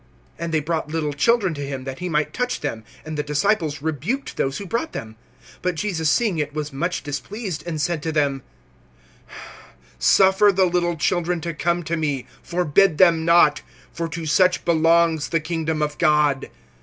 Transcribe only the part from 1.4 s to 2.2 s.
to him, that he